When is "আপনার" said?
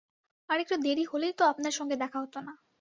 1.45-1.73